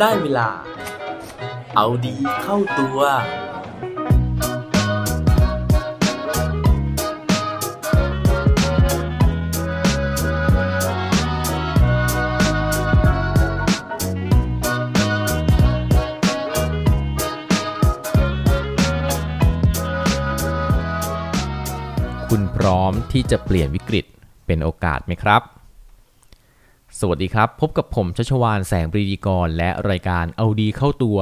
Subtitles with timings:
[0.00, 0.48] ได้เวลา
[1.76, 24.04] เอาดีเข้าตัว คุณพร้อมที่จะเปลี่ยนวิกฤต
[24.46, 25.42] เป็นโอกาสไหมครับ
[27.02, 31.18] สวัสดีครับ พบกับผมชัชวานแสงปรีดีกร และรายการเอาดีเข้าตัว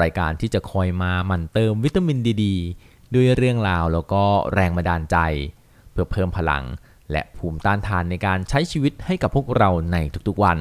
[0.00, 2.44] รายการที่จะคอยมาหมั่นเติมวิตามินดีด
[3.14, 4.22] ด้วยเรื่องราวแล้วก็
[4.54, 5.16] แรงบันดาลใจ
[5.90, 6.64] เพื่อเพิ่มพลัง
[7.12, 9.96] และภูมิต้านทานในการใช้ชีวิตให้กับพวกเราใน
[10.28, 10.58] ทุกๆวัน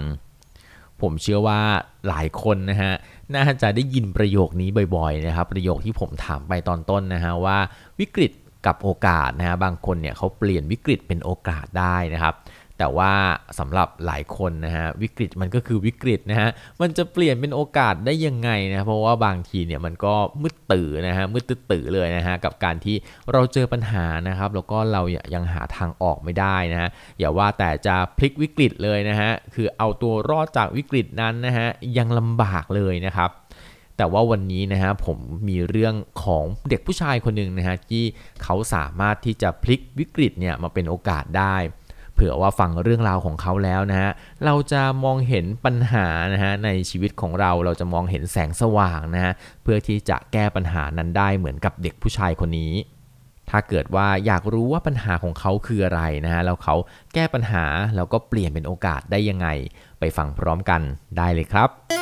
[1.01, 1.61] ผมเชื่อว่า
[2.07, 2.93] หลายคนนะฮะ
[3.35, 7.57] น่าจะได้ยินประโยคนี้บ่อยๆนะครับ ประโยคที่ผมถามไปตอนต้นนะฮะว่า
[8.01, 8.31] วิกฤต
[8.67, 12.35] กับโอกาสนะฮะบางคนเนี่ยเขาเปลี่ยนวิกฤตเป็นโอกาสได้นะครับ
[12.81, 13.13] แต่ว่า
[13.59, 16.49] สำหรับหลายคนนะฮะวิกฤตมันก็คือวิกฤตนะฮะ
[16.81, 22.95] มันจะเปลี่ยนเป็นโอกาสได้ยังไงนะเพราะว่าบางทีเนี่ยมันก็มืดตื่นนะฮะมืดตื่นเลยนะฮะกับการที่
[23.31, 25.01] เราเจอปัญหานะครับแล้วก็เรา
[25.35, 33.31] ยังหาทางออกไม่ได้นะฮะอย่าว่าแต่จะพลิกวิกฤตเลยนะฮะคือเอาตัวรอดจากวิกฤตนั้นนะฮะยังลำบากเลยนะครับ
[33.97, 35.17] แต่ว่าวันนี้นะฮะผม
[35.49, 38.03] มีเรื่องของเด็กผู้ชายคนหนึ่งนะฮะที่
[38.43, 41.55] เขาสามารถที่จะพลิกวิกฤตเนี่ยมาเป็นโอกาสได้
[42.13, 44.11] เผื่อว่าฟังเรื่องราวของเขาแล้วนะฮะ
[44.45, 52.73] เราจะมองเห็นปัญหานะฮะในชีวิตของเราเราจะมองเห็นแสงสว่างนะฮะเพื่อที่จะแก้ปัญหานั้นได้เหมือนกับเด็กผู้ชายคนนี้
[53.49, 56.75] ถ้าเกิดว่าอยากรู้ว่าปัญหาของเขาคืออะไรนะฮะแล้วเขา
[57.13, 59.47] แก้ปัญหาแล้วก็เปลี่ยนเป็นโอกาสได้ยังไง
[59.99, 60.81] ไปฟังพร้อมกัน
[61.17, 62.00] ได้เลยครับ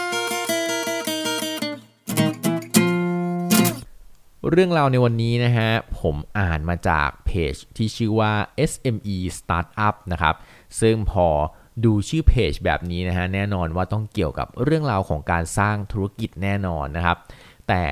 [4.50, 8.34] เรื่องราวในวันนี้นะฮะผมอ่านมาจากเพจที่ชื่อว่า
[8.72, 10.36] SME Startup นะครับ
[10.82, 11.28] ซึ่งพอ
[11.86, 17.18] ดูชื่อเพจแบบนี้นะฮะแน่นอนว่าต้องเกี่ยวกับเรื่องราวของการสร้างธุรกิจแน่นอนนะครับ
[17.68, 17.84] แต่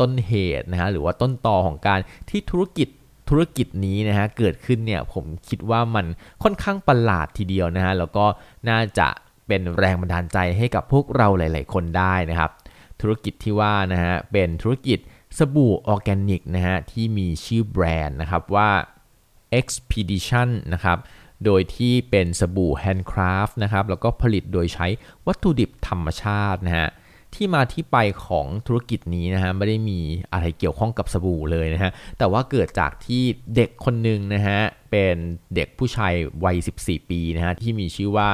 [0.00, 2.00] ต้นเหตุนะฮะหรือว่าต้นตอของการ
[2.30, 2.88] ที่ธุรกิจ
[3.28, 6.06] ธุรกิจนี้นะฮะเกิดขึ้นเนี่ยผมคิดว่ามัน
[6.42, 8.24] ค่อนข้างประหลาดทีเดียวนะฮะแล้วก็
[8.68, 9.08] น่าจะ
[9.46, 12.50] เป็นแรงบันดาลใจให้กับพวกเราหลาย ๆ คนได้นะครับ
[13.00, 14.98] ธุรกิจที่ว่านะฮะเป็นธุรกิจ
[15.38, 18.70] สบู่ออร์แกนิกนะฮะที่มีชื่อแบรนด์นะครับว่า
[19.60, 20.98] Expedition นะครับ
[21.44, 24.86] โดยที่เป็นสบู่แฮนด์คราฟต์นะครับแล้วก็ผลิตโดยใช้
[25.26, 26.88] วัตถุดิบธรรมชาตินะฮะ
[27.34, 30.00] ที่มาที่ไปของธุรกิจนี้นะฮะไม่ได้มี
[30.32, 33.22] อะไรเกี่ยวข้องกับสบู่เลยนะฮะแต่ว่าเกิดจากที่
[33.56, 34.60] เด็กคนหนึ่งนะฮะ
[34.90, 35.16] เป็น
[35.54, 36.14] เด็กผู้ชาย
[36.44, 38.28] วัย 14 ปีนะฮะที่มีชื่อว่า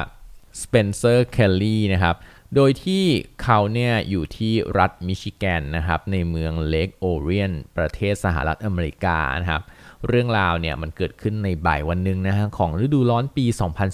[0.60, 2.16] Spencer Kelly นะครับ
[2.54, 3.04] โดยที่
[3.42, 9.62] เขาเนี่ยอยู่ที่รัฐมิชิแกนนะครับในเมืองเลกโอเรียนประเทศสหรัฐอเมริกานะครับ
[10.08, 13.44] เรื่องราวเนี่ยมันเกิดขึ้นในบ่ายวันหนึ่งนะฮะของฤดูร้อนปี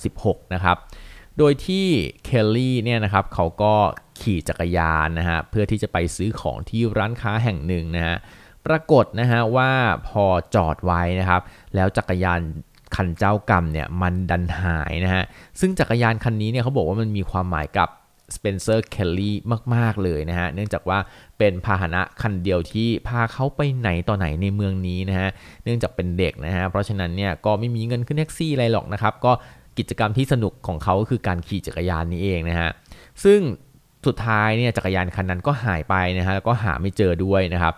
[0.02, 0.76] 2016 นะครับ
[1.38, 1.86] โดยที่
[2.24, 3.74] เคลลี่เนี่ยนะครับเขาก็
[4.20, 8.16] ขี่จักรยานนะฮะเพื่อที่จะไปซื้อของที่ร้านค้าแห่งหนึ่งนะฮะ
[8.66, 9.70] ปรากฏนะฮะว่า
[10.08, 11.42] พอจอดไว้นะครับ
[11.74, 12.40] แล้วจักรยาน
[12.96, 15.24] คันเจ้ากรรมเนี่ยมันดันหายนะฮะ
[15.60, 17.88] ซึ่งจักรยานคันนี้เนี่ยเขาบอกว่ามันมีความหมายกับ
[18.36, 19.36] สเปนเซอร์ เคลลี่
[19.74, 20.98] มาก ๆ เลยนะฮะ เนื่องจากว่า
[21.38, 25.28] เป็นพาหนะคันเดียวที่พาเขาไปไหนต่อไหนในเมืองนี้นะฮะ
[25.64, 29.32] เนื่องจากเป็นเด็กนะฮะ เพราะฉะนั้นเนี่ยก็ไม่มีเงินขึ้นแท็กซี่อะไรหรอกนะครับ ก็
[29.78, 32.70] กิจกรรมที่สนุกของเขาก็คือการขี่จักรยานนี้เองนะฮะ
[33.24, 33.40] ซึ่ง
[34.06, 37.74] สุดท้ายเนี่ยจักรยานคันนั้นก็หายไปนะฮะแล้วก็หาไม่เจอด้วยนะครับ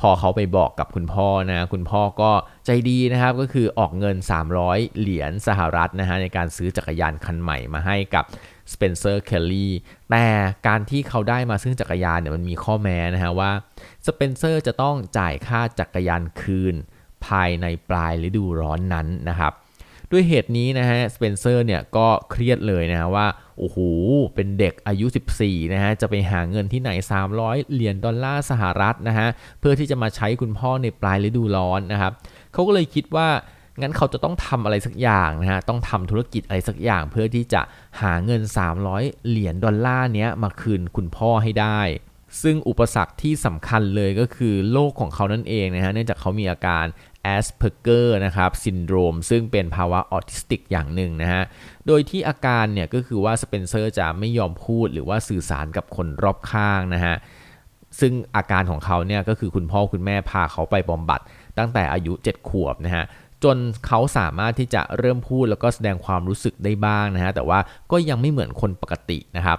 [0.00, 2.30] พอเขาไปบอกกับคุณพ่อนะคุณพ่อก็
[2.66, 4.16] ใจดีนะครับก็คือออกเงิน
[4.56, 8.24] 300 เหรียญสหรัฐนะฮะในการซื้อจักรยานคันใหม่มาให้กับ
[8.72, 9.72] สเปนเซอร์เคลลี่
[10.10, 10.26] แต่
[10.66, 13.50] การที่เขาได้มาซึ่งจักรยานเนี่ยมันมีข้อแม้นะฮะว่า
[14.06, 16.74] สเปนเซอร์จะต้องจ่ายค่าจักรยานคืน
[17.26, 19.52] ภายในปลายฤดูร้อนนั้นนะครับ
[20.10, 23.26] ด้วยเหตุนี้นะฮะสเปนเซอร์เนี่ยก็เครียดเลยนะฮะว่า
[23.58, 23.78] โอ้โห
[24.34, 25.06] เป็นเด็กอายุ
[25.40, 26.90] 14นะฮะจะไปหาเงินที่ไหน
[27.32, 29.28] 300 เหรียญดอลลาร์สหรัฐนะฮะ
[29.60, 32.12] เพื่อที่จะมาใช้คุณพ่อในปลายฤดูร้อนนะครับ
[32.52, 33.28] เขาก็เลยคิดว่า
[33.80, 37.60] งั้นเขาจะต้องทำอะไรสักอย่างนะฮะ ต้องทำธุรกิจอะไรสักอย่าง เพื่อที่จะ
[38.00, 38.42] หาเงิน
[38.84, 41.80] 300 เหรียญดอลลาร์เนี้ยมาคืนคุณพ่อให้ได้
[42.42, 46.84] ซึ่งอุปสรรคที่สำคัญเลยก็คือโรคของเขานั่นเองนะฮะ เนื่องจากเขามีอาการ
[47.34, 51.42] Asperger นะครับซินโดรมซึ่งเป็นภาวะออทิสติกอย่างหนึ่งนะฮะ
[51.86, 57.14] โดยที่อาการเนี่ยก็คือว่าสเปนเซอร์จะไม่ยอมพูดหรือว่าสื่อสารกับคนรอบข้างนะฮะ
[58.00, 61.20] ซึ่งอาการของเขาเนี่ยก็คือคุณพ่อคุณแม่พาเขาไปบำบัด
[61.58, 63.04] ตั้งแต่อายุ 7 ขวบนะฮะ
[63.44, 63.56] จน
[63.86, 67.58] เขาสามารถที่จะเริ่มพูดแล้วก็แสดงความรู้สึกได้บ้างนะฮะแต่ว่า
[67.92, 69.58] ก็ยังไม่เหมือนคนปกตินะครับ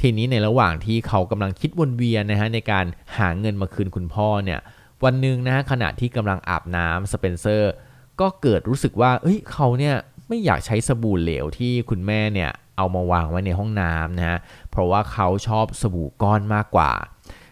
[0.00, 2.84] ทีนี้ในระหว่างที่เขากำลังคิดวนเวียนนะฮะในการ
[3.18, 4.60] หาเงินมาคืนคุณพ่อเนี่ย
[5.04, 7.72] วันหนึ่งนะฮะขณะที่กำลังอาบน้ำสเปนเซอร์
[8.20, 9.94] ก็เกิดรู้สึกว่าเอ้ยเขาเนี่ย
[10.28, 14.38] ไม่อยากใช้สบู่เหลวที่คุณแม่เนี่ยเอามาวางไว้ในห้องน้ำนะฮะ
[14.70, 16.92] เพราะว่าเขาชอบสบู่ก้อนมากกว่า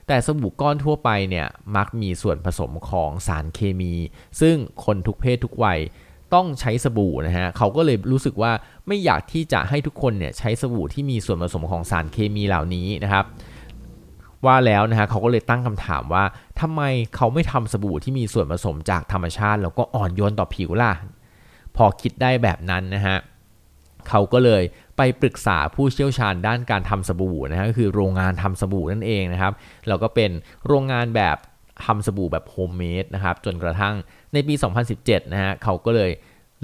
[0.06, 1.46] แต่สบู่ก้อนทั่วไปเนี่ย
[1.76, 3.94] มักมีส่วนผสมของสารเคมี
[4.40, 5.78] ซึ่งคนทุกเพศทุกวัย
[6.34, 8.52] ต้องใช้สบู่นะฮะเขาก็เลยรู้สึกว่า
[8.86, 13.24] ไม่อยากที่จะให้ทุกคนเนี่ยใช้สบู่ที่มีส่วนผสมของสารเคมีเหล่านี้นะครับ
[14.46, 16.24] ว่าแล้วนะฮะเขาก็เลยตั้งคำถามว่า
[16.60, 16.82] ทำไม
[17.16, 20.92] เขาไม่ทำสบู่ที่มีส่วนผสมจากธรรมชาติ แล้วก็อ่อนโยนต่อผิวล่ะ
[21.76, 23.16] พอคิดได้แบบนั้นนะฮะ
[24.08, 24.62] เขาก็เลย
[24.96, 29.52] ไปปรึกษาผู้เชี่ยวชาญด้านการทำสบู่นะฮะก็คือโรงงานทำสบู่นั่นเองนะครับ
[29.88, 30.30] แล้วก็เป็น
[30.66, 31.36] โรงงานแบบ
[31.84, 33.94] ทำสบู่แบบ homemade นะครับจนกระทั่ง
[34.32, 34.54] ในปี
[34.94, 36.10] 2017 นะฮะเขาก็เลย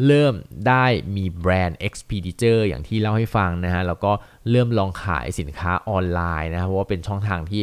[0.06, 0.34] เริ่ม
[0.68, 0.84] ได้
[1.16, 4.12] มีแบรนด์ Expeditor อย่างที่เล่าให้ฟังนะฮะแล้วก็
[4.50, 7.62] เริ่มลองขายสินค้าออนไลน์นะครับเพราะว่าเป็นช่องทางที่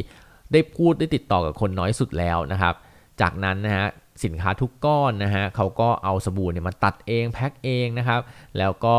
[0.54, 2.76] ได้พูดได้ติดต่อกับคนน้อยสุดแล้วนะครับ
[3.22, 3.88] จากนั้นนะฮะ
[4.24, 8.22] สินค้าทุกก้อนนะฮะเขาก็เอาสบู่เนี่ยมาตัดเองแพ็คเองนะครับ
[8.58, 8.98] แล้วก็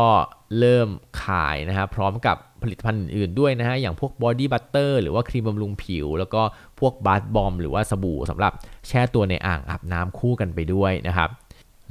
[0.59, 0.87] เริ่ม
[1.23, 6.41] ขายนะครับพร้อมกับผลิตภัณฑ์อื่นๆด้วยนะฮะ อย่างพวก body butter หรือว่าครีมบำรุงผิว แล้วก็
[6.79, 8.53] พวก bath bomb หรือว่าสบู่สำหรับ
[8.87, 11.29] แช่ตัวในอ่างอาบน้ำคู่กันไปด้วยนะครับ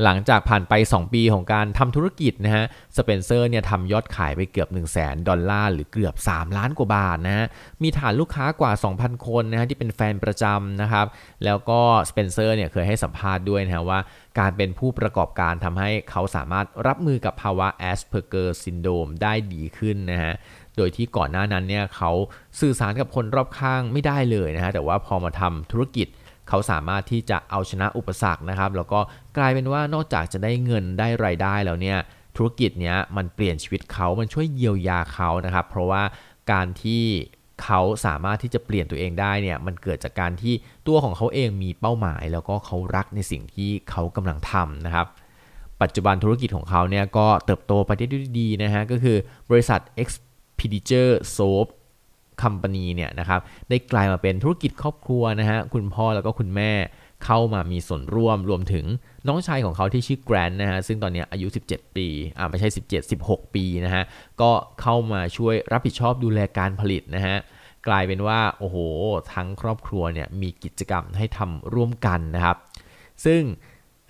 [0.05, 2.65] หลังจากผ่านไป 2 ปีของการทำธุรกิจนะฮะ
[2.97, 7.47] สเปนเซอร์เนี่ยทำยอดขายไปเกือบ 1 0 0 0 0แดอลลาร์ หรือเกือบ 3 ล้านกว่าบาทนะฮะ
[7.83, 11.07] มีฐานลูกค้ากว่า 2,000 คนนะฮะที่เป็นแฟนประจำนะครับ
[11.45, 11.81] แล้วก็
[12.11, 14.01] สเปนเซอร์เนี่ยเคยให้สัมภาษณ์ด้วยนะฮะว่า
[14.39, 20.35] การเป็นผู้ประกอบการทำให้เขาสามารถรับมือกับภาวะ Asperger syndrome ได้ดีขึ้นนะฮะ
[20.77, 22.11] โดยที่ก่อนหน้านั้นเนี่ยเขา
[22.61, 26.09] สื่อสารกับคนรอบข้างไม่ได้เลยนะฮะแต่ว่าพอมาทำธุรกิจ
[26.49, 29.01] เขาสามารถที่จะเอาชนะอุปสรรคนะครับแล้วก็
[29.37, 31.99] กลายเป็นว่านอกจากจะได้เงินได้รายได้แล้วเนี่ย
[32.37, 36.03] ธุรกิจเนี้ยมันเปลี่ยนชีวิตเขามันช่วยเยียวยาเขานะครับ เพราะว่า
[36.53, 37.05] การที่
[37.63, 40.55] เขาสามารถที่จะเปลี่ยนตัวเองได้เนี่ยมันเกิดจากการที่
[40.87, 45.07] ตัวของเขาเองมีเป้าหมาย แล้วก็เขารักในสิ่งที่เขากำลังทำนะครับ
[45.83, 49.17] ปัจจุบันธุรกิจของเขาเนี่ยก็เติบโตไปได้ด้วยดีนะฮะก็คือ
[49.51, 51.67] บริษัท Expediture Soap
[52.43, 56.73] คัมปานีเนี่ยนะครับได้กลายมาเป็นธุรกิจครอบครัวนะฮะคุณพ่อแล้วก็คุณแม่
[57.25, 58.87] เข้ามามีส่วนร่วมรวมถึง
[59.29, 62.07] น้องชายของเขาที่ชื่อแกรนนะฮะซึ่งตอนนี้อายุ 17 ปี
[62.39, 64.03] อ่าไม่ใช่ 17 16 ปีนะฮะ
[64.41, 64.51] ก็
[64.81, 67.37] เข้ามาช่วยรับผิดชอบดูแลการผลิตนะฮะ
[67.89, 68.77] กลายเป็นว่าโอ้โห
[69.35, 72.57] ทั้งครอบครัวเนี่ยมีกิจกรรมให้ทำร่วมกันนะครับ
[73.25, 73.43] ซึ่ง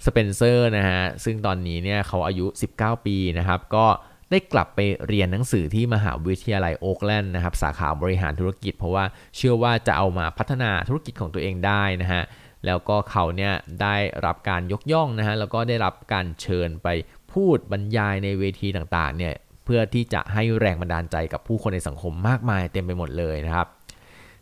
[0.06, 2.46] สเปนเซอร์นะฮะซึ่งตอนนี้เนี่ยเขาอายุ
[2.78, 3.86] 19 ปีนะครับก็
[4.30, 9.04] ได้กลับไปเรียนหนังสือที่มหาวิทยาลัยโอ๊กแลนด์นะครับสาขาบริหารธุรกิจ เพราะว่า
[9.36, 12.22] เชื่อว่าจะเอามาพัฒนาธุรกิจของตัวเองได้นะฮะ
[12.66, 13.96] แล้วก็เขาเนี่ยได้
[14.26, 16.88] รับการยกย่องนะฮะแล้วก็ได้รับการเชิญไป
[17.32, 19.34] พูดบรรยายในเวทีต่างๆเนี่ย
[19.64, 23.66] เพื่อที่จะให้แรงบันดาลใจกับผู้คนในสังคมมากมายเต็มไปหมดเลยนะครับ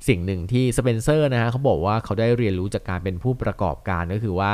[0.08, 4.52] สิ่งหนึ่งที่สเปนเซอร์นะฮะเขาบอกว่าเขาได้เรียนรู้จากการเป็นผู้ประกอบการก็คือว่า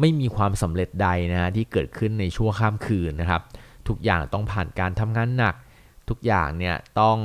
[0.00, 3.42] ไม่มีความสำเร็จใดนะฮะที่เกิดขึ้นในชั่วข้ามคืนนะครับ
[3.88, 5.54] ทุกอย่างต้องผ่านการทำงานหนัก
[6.08, 7.18] ทุกอย่างเนี่ยต้อง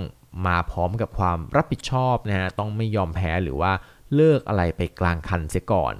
[0.47, 3.71] มาพร้อมกับความรับผิดชอบนะฮะต้องไม่ยอมแพ้หรือว่า
[4.15, 5.95] เลิกอะไรไปกลางคันเสียก่อน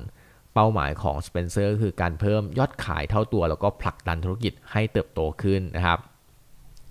[0.53, 5.99] เป้าหมายของสเปนเซอร์คือการเพิ่มยอดขายเท่าตัว แล้วก็ผลักดันธุรกิจให้เติบโตขึ้นนะครับ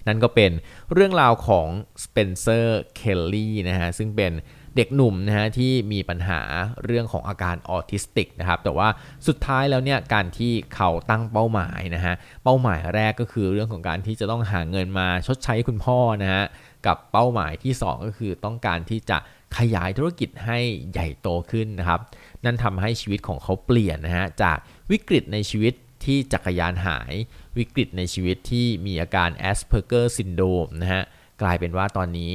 [0.06, 0.52] นั่นก็เป็น
[0.92, 1.68] เรื่องราวของ
[2.04, 4.32] สเปนเซอร์เคลลี่นะฮะซึ่งเป็น
[4.76, 6.40] เด็กหนุ่มนะฮะที่มีปัญหา
[6.84, 8.88] เรื่องของอาการออทิสติกนะครับแต่ว่า
[9.26, 12.14] สุดท้ายแล้วเนี่ยการที่เขาตั้งเป้าหมายนะฮะ
[12.44, 16.44] เป้าหมายแรกก็คือเรื่องของการที่จะต้องหาเงินมาชดใช้คุณพ่อนะฮะ
[16.86, 19.18] กับเป้าหมายที่ 2 ก็คือต้องการที่จะ
[19.58, 20.58] ขยายธุรกิจให้
[20.92, 22.00] ใหญ่โตขึ้นนะครับ
[22.44, 24.58] นั่นทำให้ชีวิตของเขาเปลี่ยนนะฮะจาก
[24.90, 25.74] วิกฤตในชีวิต
[26.04, 27.12] ที่จักรยานหาย
[27.58, 31.02] วิกฤตในชีวิตที่มีอาการ Asperger syndrome นะฮะ
[31.42, 32.32] กลายเป็นว่าตอนนี้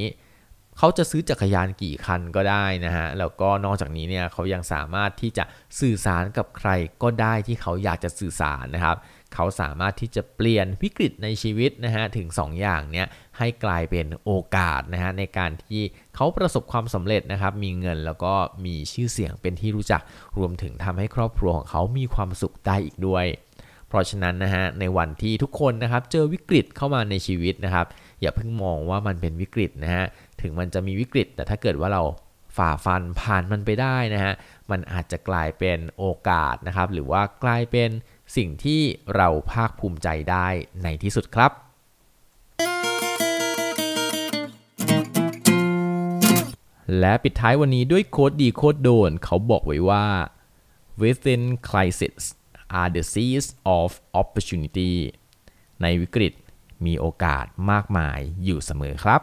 [0.78, 5.44] เขาจะซื้อจักรยานกี่คันก็ได้นะฮะ แล้วก็นอกจากนี้เนี่ยเขายังสามารถที่จะ
[5.80, 6.70] สื่อสารกับใคร
[7.02, 8.96] ก็ได้ที่เขาอยากจะสื่อสารนะครับ
[9.34, 13.06] เขาสามารถที่จะเปลี่ยนวิกฤตในชีวิตนะฮะถึง 2 อย่างเนี้ย
[13.38, 15.82] ให้กลายเป็นโอกาสนะฮะในการที่
[16.14, 20.02] เขาประสบความสำเร็จนะครับ มีเงินแล้วก็มีชื่อเสียงเป็นที่รู้จัก
[20.38, 23.26] รวมถึงทำให้ครอบครัวของเขามีความสุขได้อีกด้วย
[23.88, 27.86] เพราะฉะนั้นนะฮะในวันที่ทุกคนนะครับเจอวิกฤตเข้ามาในชีวิตนะครับ
[28.20, 30.04] อย่าเพิ่งมองว่ามันเป็นวิกฤตนะฮะ
[30.42, 32.02] ถึงมันจะมีวิกฤต แต่ถ้าเกิดว่าเรา
[32.56, 34.34] ฝ่าฟันผ่านมันไปได้นะฮะ
[34.70, 37.90] มันอาจจะกลายเป็นโอกาสนะครับ หรือว่ากลายเป็น
[38.36, 38.80] สิ่งที่
[39.16, 40.48] เราภาคภูมิใจได้
[40.82, 41.52] ในที่สุดครับ
[47.00, 50.06] และปิดท้ายวันนี้ด้วยโค้ดดีโค้ดโดน เขาบอกไว้ว่า
[51.02, 52.22] within crisis
[52.80, 53.88] are the seeds of
[54.20, 54.92] opportunity
[55.82, 56.32] ในวิกฤต
[56.86, 59.22] มีโอกาสมากมายอยู่เสมอครับ